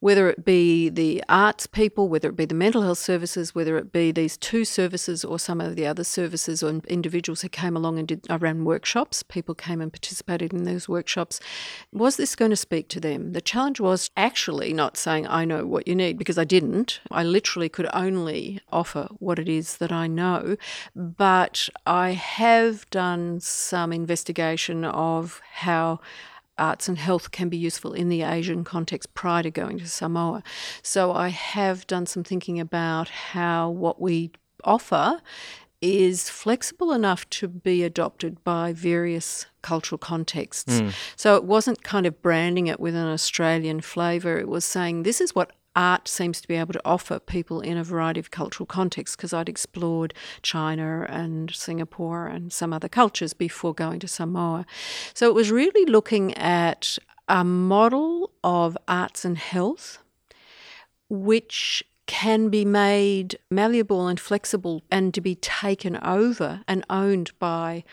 whether 0.00 0.28
it 0.28 0.44
be 0.44 0.88
the 0.88 1.22
arts 1.28 1.66
people, 1.66 2.08
whether 2.08 2.28
it 2.28 2.36
be 2.36 2.44
the 2.44 2.54
mental 2.54 2.82
health 2.82 2.98
services, 2.98 3.54
whether 3.54 3.76
it 3.78 3.92
be 3.92 4.12
these 4.12 4.36
two 4.36 4.64
services 4.64 5.24
or 5.24 5.38
some 5.38 5.60
of 5.60 5.76
the 5.76 5.86
other 5.86 6.04
services 6.04 6.62
or 6.62 6.80
individuals 6.88 7.42
who 7.42 7.48
came 7.48 7.76
along 7.76 7.98
and 7.98 8.08
did, 8.08 8.26
I 8.28 8.36
ran 8.36 8.64
workshops, 8.64 9.22
people 9.22 9.54
came 9.54 9.80
and 9.80 9.92
participated 9.92 10.52
in 10.52 10.64
those 10.64 10.88
workshops. 10.88 11.40
Was 11.92 12.16
this 12.16 12.36
going 12.36 12.50
to 12.50 12.56
speak 12.56 12.88
to 12.88 13.00
them? 13.00 13.32
The 13.32 13.40
challenge 13.40 13.80
was 13.80 14.10
actually 14.16 14.72
not 14.72 14.96
saying, 14.96 15.26
I 15.26 15.44
know 15.44 15.66
what 15.66 15.88
you 15.88 15.94
need, 15.94 16.18
because 16.18 16.38
I 16.38 16.44
didn't. 16.44 17.00
I 17.10 17.24
literally 17.24 17.68
could 17.68 17.88
only 17.92 18.60
offer 18.72 19.08
what 19.18 19.38
it 19.38 19.48
is 19.48 19.78
that 19.78 19.92
I 19.92 20.06
know. 20.06 20.56
But 20.94 21.68
I 21.86 22.10
have 22.10 22.88
done 22.90 23.40
some 23.40 23.92
investigation 23.92 24.84
of 24.84 25.40
how 25.52 26.00
arts 26.58 26.88
and 26.88 26.98
health 26.98 27.30
can 27.30 27.48
be 27.48 27.56
useful 27.56 27.92
in 27.92 28.08
the 28.08 28.22
Asian 28.22 28.64
context 28.64 29.12
prior 29.14 29.42
to 29.42 29.50
going 29.50 29.78
to 29.78 29.86
Samoa. 29.86 30.42
So 30.82 31.12
I 31.12 31.28
have 31.28 31.86
done 31.86 32.06
some 32.06 32.24
thinking 32.24 32.58
about 32.60 33.08
how 33.08 33.70
what 33.70 34.00
we 34.00 34.30
offer 34.64 35.20
is 35.82 36.30
flexible 36.30 36.92
enough 36.92 37.28
to 37.30 37.48
be 37.48 37.82
adopted 37.84 38.42
by 38.44 38.72
various 38.72 39.46
cultural 39.62 39.98
contexts. 39.98 40.80
Mm. 40.80 40.94
So 41.16 41.36
it 41.36 41.44
wasn't 41.44 41.82
kind 41.82 42.06
of 42.06 42.22
branding 42.22 42.66
it 42.66 42.80
with 42.80 42.94
an 42.94 43.06
Australian 43.06 43.80
flavour, 43.82 44.38
it 44.38 44.48
was 44.48 44.64
saying 44.64 45.02
this 45.02 45.20
is 45.20 45.34
what 45.34 45.52
art 45.76 46.08
seems 46.08 46.40
to 46.40 46.48
be 46.48 46.56
able 46.56 46.72
to 46.72 46.82
offer 46.84 47.20
people 47.20 47.60
in 47.60 47.76
a 47.76 47.84
variety 47.84 48.18
of 48.18 48.30
cultural 48.30 48.66
contexts 48.66 49.14
because 49.14 49.32
I'd 49.32 49.48
explored 49.48 50.14
China 50.42 51.06
and 51.08 51.54
Singapore 51.54 52.26
and 52.26 52.52
some 52.52 52.72
other 52.72 52.88
cultures 52.88 53.34
before 53.34 53.74
going 53.74 54.00
to 54.00 54.08
Samoa. 54.08 54.66
So 55.14 55.28
it 55.28 55.34
was 55.34 55.50
really 55.50 55.84
looking 55.88 56.34
at 56.34 56.98
a 57.28 57.44
model 57.44 58.30
of 58.42 58.78
arts 58.88 59.24
and 59.24 59.36
health 59.36 59.98
which 61.08 61.84
can 62.06 62.48
be 62.48 62.64
made 62.64 63.38
malleable 63.50 64.06
and 64.06 64.18
flexible 64.18 64.82
and 64.90 65.12
to 65.12 65.20
be 65.20 65.34
taken 65.34 65.96
over 65.98 66.62
and 66.66 66.84
owned 66.88 67.36
by 67.38 67.84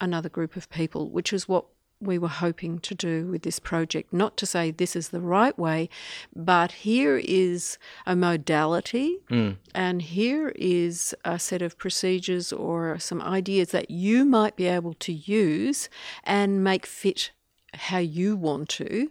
another 0.00 0.28
group 0.28 0.56
of 0.56 0.68
people, 0.70 1.10
which 1.10 1.32
is 1.32 1.48
what 1.48 1.66
we 2.00 2.18
were 2.18 2.28
hoping 2.28 2.78
to 2.80 2.94
do 2.94 3.26
with 3.26 3.42
this 3.42 3.58
project. 3.58 4.12
Not 4.12 4.36
to 4.38 4.46
say 4.46 4.70
this 4.70 4.96
is 4.96 5.08
the 5.08 5.20
right 5.20 5.56
way, 5.58 5.88
but 6.34 6.72
here 6.72 7.18
is 7.18 7.78
a 8.06 8.16
modality 8.16 9.18
mm. 9.30 9.56
and 9.74 10.02
here 10.02 10.48
is 10.56 11.14
a 11.24 11.38
set 11.38 11.62
of 11.62 11.78
procedures 11.78 12.52
or 12.52 12.98
some 12.98 13.20
ideas 13.20 13.70
that 13.70 13.90
you 13.90 14.24
might 14.24 14.56
be 14.56 14.66
able 14.66 14.94
to 14.94 15.12
use 15.12 15.88
and 16.24 16.64
make 16.64 16.86
fit 16.86 17.30
how 17.74 17.98
you 17.98 18.36
want 18.36 18.68
to 18.68 19.10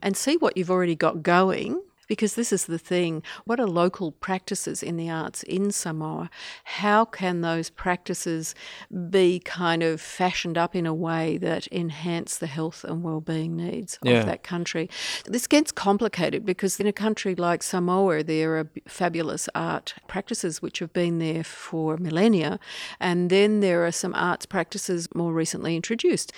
and 0.00 0.16
see 0.16 0.36
what 0.36 0.56
you've 0.56 0.70
already 0.70 0.94
got 0.94 1.22
going 1.22 1.82
because 2.08 2.34
this 2.34 2.52
is 2.52 2.66
the 2.66 2.78
thing. 2.78 3.22
What 3.44 3.60
are 3.60 3.66
local 3.66 4.12
practices 4.12 4.82
in 4.82 4.96
the 4.96 5.08
arts 5.08 5.44
in 5.44 5.70
Samoa? 5.70 6.30
How 6.64 7.04
can 7.04 7.42
those 7.42 7.70
practices 7.70 8.54
be 9.10 9.38
kind 9.38 9.82
of 9.82 10.00
fashioned 10.00 10.58
up 10.58 10.74
in 10.74 10.86
a 10.86 10.94
way 10.94 11.38
that 11.38 11.68
enhance 11.70 12.38
the 12.38 12.46
health 12.46 12.82
and 12.82 13.04
well-being 13.04 13.56
needs 13.56 13.98
yeah. 14.02 14.14
of 14.14 14.26
that 14.26 14.42
country? 14.42 14.90
This 15.26 15.46
gets 15.46 15.70
complicated 15.70 16.44
because 16.44 16.80
in 16.80 16.86
a 16.86 16.92
country 16.92 17.34
like 17.34 17.62
Samoa, 17.62 18.24
there 18.24 18.56
are 18.58 18.70
fabulous 18.88 19.48
art 19.54 19.94
practices 20.08 20.60
which 20.60 20.80
have 20.80 20.92
been 20.92 21.18
there 21.18 21.44
for 21.44 21.96
millennia, 21.98 22.58
and 22.98 23.30
then 23.30 23.60
there 23.60 23.86
are 23.86 23.92
some 23.92 24.14
arts 24.14 24.46
practices 24.46 25.08
more 25.14 25.32
recently 25.32 25.76
introduced. 25.76 26.32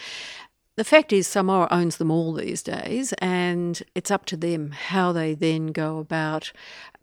The 0.77 0.85
fact 0.85 1.12
is, 1.12 1.27
Samoa 1.27 1.69
owns 1.71 1.99
them 1.99 2.11
all 2.11 2.33
these 2.33 2.62
days, 2.62 3.12
and 3.15 3.83
it's 3.95 4.11
up 4.11 4.25
to 4.27 4.37
them 4.37 4.71
how 4.71 5.12
they 5.12 5.35
then 5.35 5.69
go 5.69 5.99
about 5.99 6.53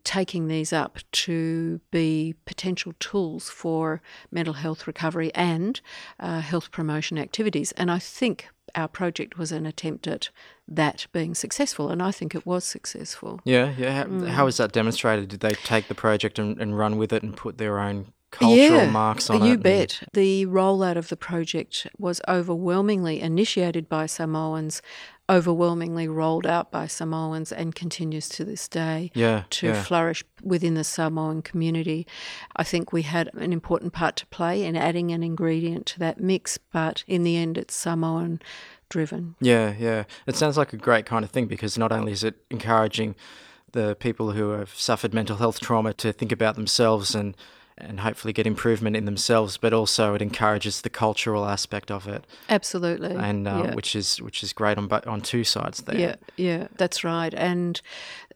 taking 0.03 0.47
these 0.47 0.71
up 0.71 0.99
to 1.11 1.81
be 1.91 2.33
potential 2.45 2.93
tools 2.99 3.49
for 3.49 4.01
mental 4.31 4.53
health 4.53 4.87
recovery 4.87 5.33
and 5.35 5.81
uh, 6.19 6.39
health 6.39 6.71
promotion 6.71 7.17
activities. 7.17 7.73
And 7.73 7.91
I 7.91 7.99
think 7.99 8.47
our 8.73 8.87
project 8.87 9.37
was 9.37 9.51
an 9.51 9.65
attempt 9.65 10.07
at 10.07 10.29
that 10.67 11.07
being 11.11 11.35
successful, 11.35 11.89
and 11.89 12.01
I 12.01 12.11
think 12.11 12.35
it 12.35 12.45
was 12.45 12.63
successful. 12.63 13.41
Yeah, 13.43 13.73
yeah. 13.77 13.91
How, 13.91 14.03
mm. 14.05 14.27
how 14.27 14.45
was 14.45 14.57
that 14.57 14.71
demonstrated? 14.71 15.29
Did 15.29 15.41
they 15.41 15.51
take 15.51 15.87
the 15.87 15.95
project 15.95 16.39
and, 16.39 16.59
and 16.59 16.77
run 16.77 16.97
with 16.97 17.11
it 17.11 17.21
and 17.23 17.35
put 17.35 17.57
their 17.57 17.79
own 17.79 18.13
cultural 18.37 18.79
yeah, 18.81 18.89
marks 18.89 19.29
on 19.29 19.39
you 19.41 19.45
it. 19.45 19.49
You 19.49 19.57
bet. 19.57 20.03
The 20.13 20.45
rollout 20.45 20.95
of 20.95 21.09
the 21.09 21.17
project 21.17 21.87
was 21.97 22.21
overwhelmingly 22.27 23.19
initiated 23.19 23.89
by 23.89 24.05
Samoans, 24.05 24.81
overwhelmingly 25.29 26.07
rolled 26.07 26.45
out 26.45 26.71
by 26.71 26.87
Samoans, 26.87 27.51
and 27.51 27.75
continues 27.75 28.29
to 28.29 28.45
this 28.45 28.67
day 28.67 29.11
yeah, 29.13 29.43
to 29.51 29.67
yeah. 29.67 29.83
flourish 29.83 30.23
within 30.41 30.75
the 30.75 30.83
Samoan 30.83 31.41
community. 31.41 32.07
I 32.55 32.63
think 32.63 32.93
we 32.93 33.01
had 33.01 33.29
an 33.33 33.51
important 33.51 33.93
part 33.93 34.15
to 34.17 34.25
play 34.27 34.63
in 34.63 34.75
adding 34.75 35.11
an 35.11 35.23
ingredient 35.23 35.85
to 35.87 35.99
that 35.99 36.19
mix, 36.19 36.57
but 36.57 37.03
in 37.07 37.23
the 37.23 37.35
end, 37.37 37.57
it's 37.57 37.75
Samoan 37.75 38.39
driven. 38.89 39.35
Yeah, 39.41 39.73
yeah. 39.77 40.05
It 40.25 40.35
sounds 40.35 40.57
like 40.57 40.73
a 40.73 40.77
great 40.77 41.05
kind 41.05 41.25
of 41.25 41.31
thing 41.31 41.47
because 41.47 41.77
not 41.77 41.91
only 41.91 42.11
is 42.11 42.23
it 42.23 42.35
encouraging 42.49 43.15
the 43.73 43.95
people 43.95 44.31
who 44.31 44.51
have 44.51 44.73
suffered 44.73 45.13
mental 45.13 45.37
health 45.37 45.59
trauma 45.59 45.93
to 45.93 46.13
think 46.13 46.31
about 46.31 46.55
themselves 46.55 47.13
and 47.13 47.35
and 47.77 47.99
hopefully 47.99 48.33
get 48.33 48.47
improvement 48.47 48.95
in 48.95 49.05
themselves, 49.05 49.57
but 49.57 49.73
also 49.73 50.13
it 50.13 50.21
encourages 50.21 50.81
the 50.81 50.89
cultural 50.89 51.45
aspect 51.45 51.91
of 51.91 52.07
it. 52.07 52.25
Absolutely, 52.49 53.15
and 53.15 53.47
uh, 53.47 53.63
yeah. 53.65 53.75
which 53.75 53.95
is 53.95 54.21
which 54.21 54.43
is 54.43 54.53
great 54.53 54.77
on 54.77 54.91
on 54.91 55.21
two 55.21 55.43
sides 55.43 55.81
there. 55.83 55.97
Yeah, 55.97 56.15
yeah, 56.37 56.67
that's 56.77 57.03
right. 57.03 57.33
And 57.33 57.81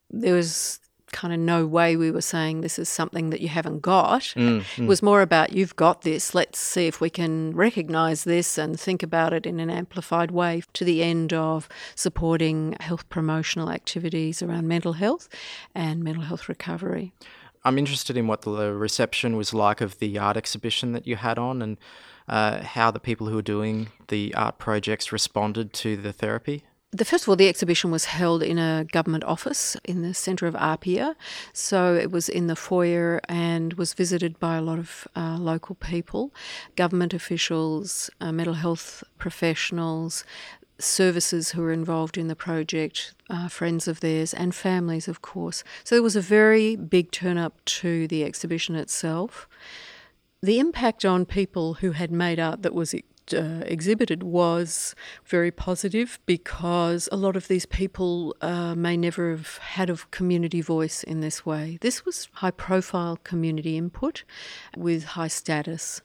there 0.09 0.35
was 0.35 0.79
kind 1.11 1.33
of 1.33 1.39
no 1.39 1.65
way 1.65 1.95
we 1.95 2.09
were 2.09 2.21
saying 2.21 2.61
this 2.61 2.79
is 2.79 2.89
something 2.89 3.29
that 3.29 3.41
you 3.41 3.49
haven't 3.49 3.81
got. 3.81 4.21
Mm, 4.35 4.61
mm. 4.61 4.83
It 4.83 4.87
was 4.87 5.03
more 5.03 5.21
about 5.21 5.53
you've 5.53 5.75
got 5.75 6.01
this. 6.01 6.33
Let's 6.33 6.59
see 6.59 6.87
if 6.87 7.01
we 7.01 7.09
can 7.09 7.53
recognize 7.55 8.23
this 8.23 8.57
and 8.57 8.79
think 8.79 9.03
about 9.03 9.33
it 9.33 9.45
in 9.45 9.59
an 9.59 9.69
amplified 9.69 10.31
way 10.31 10.63
to 10.73 10.85
the 10.85 11.03
end 11.03 11.33
of 11.33 11.67
supporting 11.95 12.75
health 12.79 13.07
promotional 13.09 13.69
activities 13.69 14.41
around 14.41 14.67
mental 14.67 14.93
health 14.93 15.27
and 15.75 16.03
mental 16.03 16.23
health 16.23 16.47
recovery. 16.49 17.13
I'm 17.63 17.77
interested 17.77 18.17
in 18.17 18.27
what 18.27 18.41
the 18.41 18.73
reception 18.73 19.37
was 19.37 19.53
like 19.53 19.81
of 19.81 19.99
the 19.99 20.17
art 20.17 20.37
exhibition 20.37 20.93
that 20.93 21.05
you 21.05 21.15
had 21.15 21.37
on 21.37 21.61
and 21.61 21.77
uh, 22.27 22.63
how 22.63 22.91
the 22.91 22.99
people 22.99 23.27
who 23.27 23.35
were 23.35 23.41
doing 23.41 23.89
the 24.07 24.33
art 24.35 24.57
projects 24.57 25.11
responded 25.11 25.73
to 25.73 25.97
the 25.97 26.13
therapy. 26.13 26.63
The, 26.93 27.05
first 27.05 27.23
of 27.23 27.29
all, 27.29 27.37
the 27.37 27.47
exhibition 27.47 27.89
was 27.89 28.03
held 28.05 28.43
in 28.43 28.57
a 28.57 28.85
government 28.91 29.23
office 29.23 29.77
in 29.85 30.01
the 30.01 30.13
centre 30.13 30.45
of 30.45 30.57
Apia. 30.57 31.15
So 31.53 31.95
it 31.95 32.11
was 32.11 32.27
in 32.27 32.47
the 32.47 32.55
foyer 32.55 33.21
and 33.29 33.73
was 33.75 33.93
visited 33.93 34.37
by 34.39 34.57
a 34.57 34.61
lot 34.61 34.77
of 34.77 35.07
uh, 35.15 35.37
local 35.39 35.75
people, 35.75 36.33
government 36.75 37.13
officials, 37.13 38.09
uh, 38.19 38.33
mental 38.33 38.55
health 38.55 39.05
professionals, 39.17 40.25
services 40.81 41.51
who 41.51 41.61
were 41.61 41.71
involved 41.71 42.17
in 42.17 42.27
the 42.27 42.35
project, 42.35 43.13
uh, 43.29 43.47
friends 43.47 43.87
of 43.87 43.99
theirs, 43.99 44.33
and 44.33 44.53
families, 44.53 45.07
of 45.07 45.21
course. 45.21 45.63
So 45.83 45.95
there 45.95 46.03
was 46.03 46.15
a 46.15 46.21
very 46.21 46.75
big 46.75 47.11
turn 47.11 47.37
up 47.37 47.63
to 47.65 48.07
the 48.07 48.23
exhibition 48.23 48.75
itself. 48.75 49.47
The 50.41 50.59
impact 50.59 51.05
on 51.05 51.25
people 51.25 51.75
who 51.75 51.91
had 51.91 52.11
made 52.11 52.39
art 52.39 52.63
that 52.63 52.73
was 52.73 52.95
uh, 53.33 53.61
exhibited 53.65 54.23
was 54.23 54.95
very 55.25 55.51
positive 55.51 56.19
because 56.25 57.07
a 57.11 57.15
lot 57.15 57.35
of 57.35 57.47
these 57.47 57.65
people 57.65 58.35
uh, 58.41 58.75
may 58.75 58.97
never 58.97 59.31
have 59.31 59.57
had 59.57 59.89
a 59.89 59.97
community 60.09 60.61
voice 60.61 61.03
in 61.03 61.21
this 61.21 61.45
way. 61.45 61.77
This 61.81 62.05
was 62.05 62.27
high 62.33 62.51
profile 62.51 63.17
community 63.23 63.77
input 63.77 64.23
with 64.75 65.03
high 65.03 65.27
status 65.29 66.01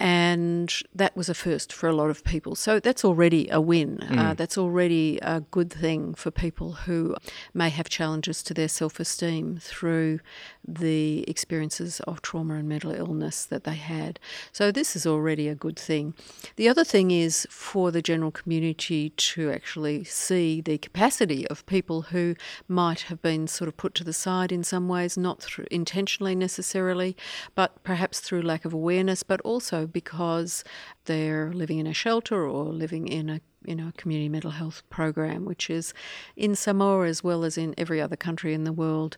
and 0.00 0.74
that 0.94 1.14
was 1.14 1.28
a 1.28 1.34
first 1.34 1.74
for 1.74 1.86
a 1.86 1.92
lot 1.92 2.08
of 2.08 2.24
people. 2.24 2.54
So 2.54 2.80
that's 2.80 3.04
already 3.04 3.50
a 3.50 3.60
win. 3.60 3.98
Mm. 3.98 4.18
Uh, 4.18 4.34
that's 4.34 4.56
already 4.56 5.18
a 5.20 5.42
good 5.42 5.70
thing 5.70 6.14
for 6.14 6.30
people 6.30 6.72
who 6.72 7.14
may 7.52 7.68
have 7.68 7.90
challenges 7.90 8.42
to 8.44 8.54
their 8.54 8.68
self 8.68 8.98
esteem 8.98 9.58
through 9.60 10.20
the 10.66 11.28
experiences 11.28 12.00
of 12.00 12.22
trauma 12.22 12.54
and 12.54 12.66
mental 12.66 12.92
illness 12.92 13.44
that 13.44 13.64
they 13.64 13.74
had. 13.74 14.18
So 14.52 14.72
this 14.72 14.96
is 14.96 15.06
already 15.06 15.48
a 15.48 15.54
good 15.54 15.78
thing. 15.78 16.14
The 16.56 16.68
other 16.68 16.84
thing 16.84 17.10
is 17.10 17.46
for 17.50 17.90
the 17.90 18.00
general 18.00 18.30
community 18.30 19.10
to 19.10 19.50
actually 19.50 20.04
see 20.04 20.62
the 20.62 20.78
capacity 20.78 21.46
of 21.48 21.66
people 21.66 22.02
who 22.02 22.36
might 22.66 23.02
have 23.02 23.20
been 23.20 23.46
sort 23.46 23.68
of 23.68 23.76
put 23.76 23.94
to 23.96 24.04
the 24.04 24.14
side 24.14 24.50
in 24.50 24.64
some 24.64 24.88
ways, 24.88 25.18
not 25.18 25.42
through 25.42 25.66
intentionally 25.70 26.34
necessarily, 26.34 27.18
but 27.54 27.82
perhaps 27.84 28.20
through 28.20 28.40
lack 28.40 28.64
of 28.64 28.72
awareness, 28.72 29.22
but 29.22 29.42
also 29.50 29.86
because 29.86 30.64
they're 31.04 31.52
living 31.52 31.78
in 31.78 31.86
a 31.86 31.94
shelter 31.94 32.48
or 32.48 32.64
living 32.64 33.08
in 33.08 33.28
a 33.28 33.40
you 33.64 33.74
know, 33.74 33.92
community 33.96 34.28
mental 34.28 34.52
health 34.52 34.82
program, 34.90 35.44
which 35.44 35.68
is 35.68 35.92
in 36.36 36.54
Samoa 36.54 37.06
as 37.06 37.22
well 37.22 37.44
as 37.44 37.58
in 37.58 37.74
every 37.76 38.00
other 38.00 38.16
country 38.16 38.54
in 38.54 38.64
the 38.64 38.72
world, 38.72 39.16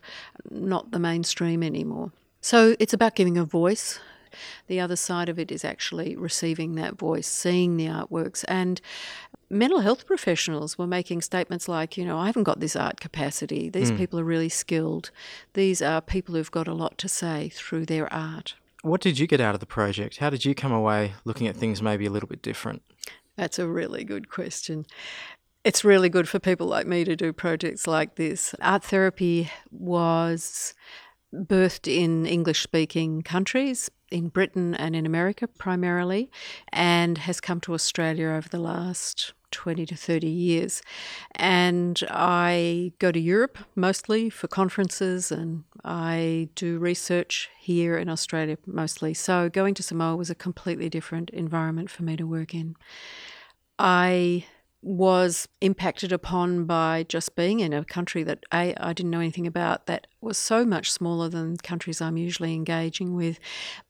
not 0.49 0.91
the 0.91 0.99
mainstream 0.99 1.63
anymore. 1.63 2.11
So 2.41 2.75
it's 2.79 2.93
about 2.93 3.15
giving 3.15 3.37
a 3.37 3.45
voice. 3.45 3.99
The 4.67 4.79
other 4.79 4.95
side 4.95 5.29
of 5.29 5.39
it 5.39 5.51
is 5.51 5.63
actually 5.63 6.15
receiving 6.15 6.75
that 6.75 6.97
voice, 6.97 7.27
seeing 7.27 7.77
the 7.77 7.85
artworks. 7.85 8.43
And 8.47 8.81
mental 9.49 9.79
health 9.79 10.05
professionals 10.05 10.77
were 10.77 10.87
making 10.87 11.21
statements 11.21 11.69
like, 11.69 11.95
you 11.97 12.03
know, 12.03 12.17
I 12.17 12.25
haven't 12.25 12.43
got 12.43 12.59
this 12.59 12.75
art 12.75 12.99
capacity. 12.99 13.69
These 13.69 13.91
mm. 13.91 13.97
people 13.97 14.19
are 14.19 14.25
really 14.25 14.49
skilled. 14.49 15.11
These 15.53 15.81
are 15.81 16.01
people 16.01 16.35
who've 16.35 16.51
got 16.51 16.67
a 16.67 16.73
lot 16.73 16.97
to 16.97 17.07
say 17.07 17.49
through 17.49 17.85
their 17.85 18.11
art. 18.11 18.55
What 18.83 18.99
did 18.99 19.17
you 19.17 19.27
get 19.27 19.39
out 19.39 19.53
of 19.53 19.61
the 19.61 19.65
project? 19.65 20.17
How 20.17 20.29
did 20.29 20.43
you 20.43 20.53
come 20.53 20.73
away 20.73 21.13
looking 21.23 21.47
at 21.47 21.55
things 21.55 21.81
maybe 21.81 22.05
a 22.05 22.09
little 22.09 22.27
bit 22.27 22.41
different? 22.41 22.81
That's 23.37 23.57
a 23.57 23.67
really 23.67 24.03
good 24.03 24.29
question. 24.29 24.85
It's 25.63 25.85
really 25.85 26.09
good 26.09 26.27
for 26.27 26.37
people 26.37 26.67
like 26.67 26.85
me 26.85 27.05
to 27.05 27.15
do 27.15 27.31
projects 27.31 27.87
like 27.87 28.15
this. 28.15 28.53
Art 28.61 28.83
therapy 28.83 29.49
was 29.71 30.73
birthed 31.33 31.87
in 31.87 32.25
English 32.25 32.61
speaking 32.61 33.21
countries, 33.21 33.89
in 34.13 34.29
Britain 34.29 34.75
and 34.75 34.95
in 34.95 35.05
America 35.05 35.47
primarily, 35.47 36.29
and 36.71 37.17
has 37.17 37.41
come 37.41 37.59
to 37.61 37.73
Australia 37.73 38.27
over 38.27 38.47
the 38.47 38.59
last 38.59 39.33
20 39.51 39.85
to 39.87 39.95
30 39.95 40.27
years. 40.27 40.81
And 41.35 42.01
I 42.09 42.93
go 42.99 43.11
to 43.11 43.19
Europe 43.19 43.57
mostly 43.75 44.29
for 44.29 44.47
conferences 44.47 45.31
and 45.31 45.63
I 45.83 46.49
do 46.55 46.77
research 46.77 47.49
here 47.59 47.97
in 47.97 48.09
Australia 48.09 48.57
mostly. 48.65 49.13
So 49.13 49.49
going 49.49 49.73
to 49.75 49.83
Samoa 49.83 50.15
was 50.15 50.29
a 50.29 50.35
completely 50.35 50.89
different 50.89 51.29
environment 51.31 51.89
for 51.89 52.03
me 52.03 52.15
to 52.17 52.25
work 52.25 52.53
in. 52.53 52.75
I 53.79 54.45
was 54.83 55.47
impacted 55.61 56.11
upon 56.11 56.65
by 56.65 57.05
just 57.07 57.35
being 57.35 57.61
in 57.61 57.71
a 57.71 57.85
country 57.85 58.21
that 58.23 58.43
a 58.51 58.75
I 58.77 58.93
didn't 58.93 59.11
know 59.11 59.19
anything 59.19 59.47
about 59.47 59.85
that 59.85 60.07
was 60.19 60.37
so 60.37 60.65
much 60.65 60.91
smaller 60.91 61.29
than 61.29 61.57
countries 61.57 62.01
I'm 62.01 62.17
usually 62.17 62.53
engaging 62.53 63.15
with, 63.15 63.39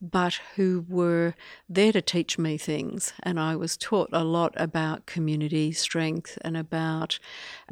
but 0.01 0.39
who 0.55 0.85
were 0.89 1.33
there 1.69 1.91
to 1.91 2.01
teach 2.01 2.37
me 2.37 2.57
things. 2.57 3.13
And 3.21 3.39
I 3.39 3.55
was 3.55 3.77
taught 3.77 4.09
a 4.11 4.23
lot 4.23 4.53
about 4.55 5.05
community 5.05 5.71
strength 5.71 6.37
and 6.41 6.57
about 6.57 7.19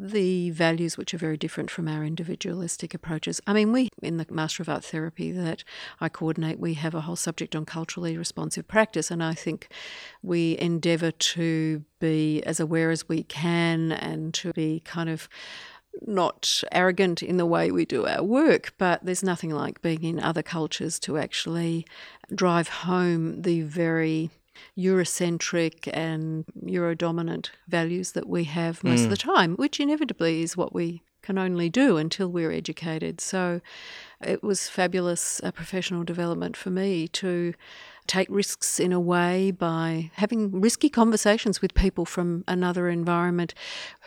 the 0.00 0.50
values 0.50 0.96
which 0.96 1.12
are 1.12 1.18
very 1.18 1.36
different 1.36 1.70
from 1.70 1.88
our 1.88 2.04
individualistic 2.04 2.94
approaches. 2.94 3.40
I 3.46 3.52
mean, 3.52 3.72
we, 3.72 3.88
in 4.02 4.16
the 4.16 4.26
Master 4.30 4.62
of 4.62 4.68
Art 4.68 4.84
Therapy 4.84 5.32
that 5.32 5.64
I 6.00 6.08
coordinate, 6.08 6.58
we 6.58 6.74
have 6.74 6.94
a 6.94 7.02
whole 7.02 7.16
subject 7.16 7.54
on 7.54 7.64
culturally 7.64 8.16
responsive 8.16 8.66
practice. 8.68 9.10
And 9.10 9.22
I 9.22 9.34
think 9.34 9.68
we 10.22 10.56
endeavour 10.58 11.10
to 11.10 11.84
be 11.98 12.42
as 12.42 12.58
aware 12.58 12.90
as 12.90 13.08
we 13.08 13.11
we 13.12 13.24
can 13.24 13.92
and 13.92 14.32
to 14.32 14.54
be 14.54 14.80
kind 14.86 15.10
of 15.10 15.28
not 16.06 16.64
arrogant 16.72 17.22
in 17.22 17.36
the 17.36 17.44
way 17.44 17.70
we 17.70 17.84
do 17.84 18.06
our 18.06 18.22
work, 18.22 18.72
but 18.78 19.04
there's 19.04 19.22
nothing 19.22 19.50
like 19.50 19.82
being 19.82 20.02
in 20.04 20.18
other 20.18 20.42
cultures 20.42 20.98
to 21.00 21.18
actually 21.18 21.86
drive 22.34 22.68
home 22.68 23.42
the 23.42 23.60
very 23.60 24.30
Eurocentric 24.78 25.90
and 25.92 26.46
Euro 26.64 26.94
dominant 26.94 27.50
values 27.68 28.12
that 28.12 28.26
we 28.26 28.44
have 28.44 28.82
most 28.82 29.00
mm. 29.00 29.04
of 29.04 29.10
the 29.10 29.16
time, 29.34 29.56
which 29.56 29.78
inevitably 29.78 30.42
is 30.42 30.56
what 30.56 30.74
we 30.74 31.02
can 31.20 31.36
only 31.36 31.68
do 31.68 31.98
until 31.98 32.28
we're 32.28 32.50
educated. 32.50 33.20
So 33.20 33.60
it 34.22 34.42
was 34.42 34.70
fabulous 34.70 35.38
uh, 35.42 35.50
professional 35.50 36.02
development 36.02 36.56
for 36.56 36.70
me 36.70 37.08
to 37.08 37.52
take 38.06 38.28
risks 38.30 38.80
in 38.80 38.92
a 38.92 39.00
way 39.00 39.50
by 39.50 40.10
having 40.14 40.60
risky 40.60 40.88
conversations 40.88 41.62
with 41.62 41.74
people 41.74 42.04
from 42.04 42.44
another 42.48 42.88
environment 42.88 43.54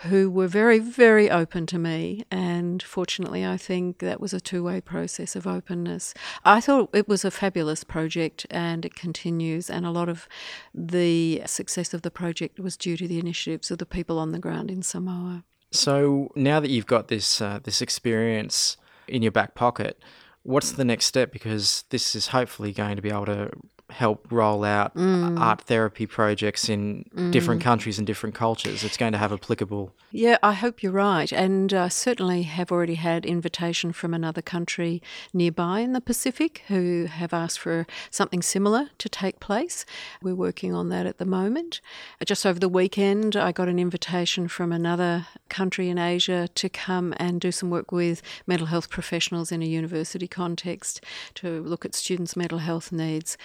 who 0.04 0.30
were 0.30 0.48
very, 0.48 0.80
very 0.80 1.30
open 1.30 1.66
to 1.68 1.78
me. 1.78 2.24
And 2.30 2.84
fortunately, 2.84 3.46
I 3.46 3.58
think 3.58 4.00
that 4.00 4.20
was 4.20 4.34
a 4.34 4.40
two 4.40 4.64
way 4.64 4.82
process 4.82 5.36
of 5.36 5.48
openness. 5.48 6.14
I 6.44 6.62
thought 6.62 6.90
it 6.94 7.08
was 7.08 7.26
a 7.26 7.32
fabulous 7.32 7.84
project 7.84 8.46
and 8.50 8.86
it 8.86 8.96
continues. 8.96 9.70
And 9.70 9.86
a 9.86 9.92
lot 9.92 10.10
of 10.10 10.28
the 10.74 11.42
success 11.46 11.94
of 11.94 12.02
the 12.02 12.12
project 12.12 12.60
was 12.60 12.78
due 12.78 12.98
to 12.98 13.08
the 13.08 13.20
initiatives 13.20 13.72
of 13.72 13.78
the 13.78 13.86
people 13.86 14.20
on 14.20 14.32
the 14.32 14.40
ground 14.40 14.70
in 14.70 14.84
Samoa. 14.84 15.44
So 15.72 16.32
now 16.36 16.60
that 16.60 16.70
you've 16.70 16.86
got 16.86 17.08
this 17.08 17.42
uh, 17.42 17.60
this 17.64 17.82
experience 17.82 18.78
in 19.08 19.22
your 19.22 19.32
back 19.32 19.56
pocket, 19.56 20.02
what's 20.44 20.72
the 20.72 20.86
next 20.86 21.06
step? 21.06 21.32
Because 21.32 21.84
this 21.90 22.16
is 22.16 22.28
hopefully 22.28 22.72
going 22.72 22.96
to 22.96 23.02
be 23.02 23.10
able 23.10 23.26
to 23.26 23.50
help 23.92 24.28
roll 24.32 24.64
out 24.64 24.96
mm. 24.96 25.40
art 25.40 25.62
therapy 25.62 26.08
projects 26.08 26.70
in 26.70 27.06
mm. 27.16 27.32
different 27.32 27.62
countries 27.62 27.98
and 27.98 28.08
different 28.08 28.34
cultures. 28.34 28.84
It's 28.84 28.98
going 28.98 29.12
to 29.12 29.18
have 29.18 29.32
applicable. 29.32 29.94
Yeah, 30.12 30.38
I 30.42 30.54
hope 30.54 30.82
you're 30.82 30.92
right. 30.92 31.32
And 31.32 31.74
I 31.74 31.86
uh, 31.86 31.90
certainly 31.90 32.44
have 32.44 32.72
already 32.72 32.96
had 32.96 33.26
invitation 33.26 33.92
from 33.92 34.14
another 34.14 34.42
country 34.42 35.02
nearby 35.34 35.82
in 35.82 35.94
the 35.94 36.02
Pacific 36.02 36.64
who 36.68 37.06
have 37.06 37.34
asked 37.34 37.60
for 37.60 37.86
something 38.10 38.42
similar 38.42 38.90
to 38.98 39.10
take 39.10 39.40
place. 39.40 39.86
We're 40.22 40.36
working 40.36 40.74
on 40.74 40.90
that 40.90 41.06
at 41.06 41.18
the 41.18 41.26
moment. 41.26 41.82
Just 42.26 42.46
over 42.46 42.60
the 42.60 42.70
weekend, 42.70 43.36
I 43.36 43.52
got 43.52 43.68
an 43.68 43.78
invitation 43.78 44.48
from 44.48 44.72
another 44.72 45.28
country 45.50 45.90
in 45.90 45.98
Asia 45.98 46.48
to 46.56 46.70
come 46.70 47.14
and 47.18 47.40
do 47.40 47.52
some 47.52 47.70
work 47.70 47.92
with 47.92 48.22
mental 48.48 48.68
health 48.68 48.90
professionals 48.90 49.52
in 49.52 49.62
a 49.62 49.66
university 49.66 50.28
context 50.28 51.04
to 51.36 51.62
look 51.62 51.86
at 51.86 51.94
students' 51.94 52.36
mental 52.36 52.60
health 52.60 52.92
needs. 52.92 53.38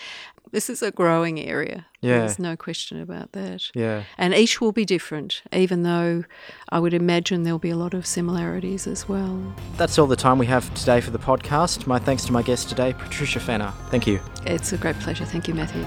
This 0.52 0.68
is 0.68 0.82
a 0.82 0.90
growing 0.90 1.38
area. 1.40 1.86
Yeah. 2.00 2.20
There's 2.20 2.38
no 2.38 2.56
question 2.56 3.00
about 3.00 3.32
that. 3.32 3.70
Yeah. 3.74 4.02
And 4.18 4.34
each 4.34 4.60
will 4.60 4.72
be 4.72 4.84
different, 4.84 5.42
even 5.52 5.82
though 5.84 6.24
I 6.70 6.80
would 6.80 6.94
imagine 6.94 7.44
there'll 7.44 7.58
be 7.58 7.70
a 7.70 7.76
lot 7.76 7.94
of 7.94 8.04
similarities 8.04 8.86
as 8.86 9.08
well. 9.08 9.54
That's 9.76 9.98
all 9.98 10.06
the 10.06 10.16
time 10.16 10.38
we 10.38 10.46
have 10.46 10.72
today 10.74 11.00
for 11.00 11.10
the 11.10 11.18
podcast. 11.18 11.86
My 11.86 11.98
thanks 11.98 12.24
to 12.24 12.32
my 12.32 12.42
guest 12.42 12.68
today, 12.68 12.94
Patricia 12.94 13.38
Fenner. 13.38 13.72
Thank 13.90 14.06
you. 14.06 14.20
It's 14.44 14.72
a 14.72 14.76
great 14.76 14.98
pleasure. 14.98 15.24
Thank 15.24 15.46
you, 15.46 15.54
Matthew. 15.54 15.86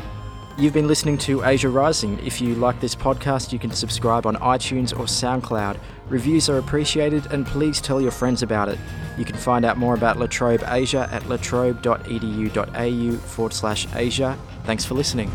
You've 0.56 0.74
been 0.74 0.88
listening 0.88 1.18
to 1.20 1.44
Asia 1.44 1.68
Rising. 1.68 2.20
If 2.24 2.40
you 2.40 2.54
like 2.54 2.80
this 2.80 2.94
podcast, 2.94 3.52
you 3.52 3.58
can 3.58 3.72
subscribe 3.72 4.28
on 4.28 4.36
iTunes 4.36 4.92
or 4.92 5.06
SoundCloud. 5.06 5.80
Reviews 6.10 6.48
are 6.48 6.60
appreciated 6.60 7.26
and 7.32 7.44
please 7.44 7.82
tell 7.82 8.00
your 8.00 8.12
friends 8.12 8.44
about 8.44 8.70
it. 8.70 8.78
You 9.18 9.26
can 9.26 9.36
find 9.36 9.66
out 9.66 9.78
more 9.78 9.96
about 9.96 10.20
La 10.20 10.28
Trobe 10.28 10.64
Asia 10.68 11.10
at 11.12 11.24
latrobe.edu.au 11.24 13.18
forward 13.18 13.54
slash 13.54 13.88
Asia. 13.96 14.38
Thanks 14.66 14.86
for 14.86 14.94
listening. 14.94 15.32